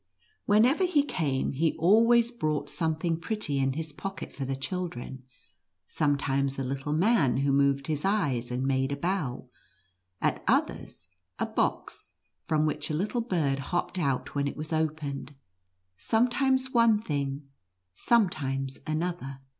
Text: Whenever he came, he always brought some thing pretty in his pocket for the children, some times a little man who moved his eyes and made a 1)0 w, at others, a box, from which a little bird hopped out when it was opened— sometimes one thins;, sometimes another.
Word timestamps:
Whenever 0.47 0.83
he 0.83 1.03
came, 1.03 1.51
he 1.51 1.73
always 1.73 2.31
brought 2.31 2.71
some 2.71 2.95
thing 2.95 3.17
pretty 3.19 3.59
in 3.59 3.73
his 3.73 3.93
pocket 3.93 4.33
for 4.33 4.45
the 4.45 4.55
children, 4.55 5.21
some 5.87 6.17
times 6.17 6.57
a 6.57 6.63
little 6.63 6.91
man 6.91 7.37
who 7.37 7.51
moved 7.51 7.85
his 7.85 8.03
eyes 8.03 8.49
and 8.49 8.65
made 8.65 8.91
a 8.91 8.95
1)0 8.95 9.01
w, 9.01 9.49
at 10.19 10.43
others, 10.47 11.07
a 11.37 11.45
box, 11.45 12.13
from 12.45 12.65
which 12.65 12.89
a 12.89 12.95
little 12.95 13.21
bird 13.21 13.59
hopped 13.59 13.99
out 13.99 14.33
when 14.33 14.47
it 14.47 14.57
was 14.57 14.73
opened— 14.73 15.35
sometimes 15.99 16.71
one 16.71 16.97
thins;, 16.97 17.43
sometimes 17.93 18.79
another. 18.87 19.41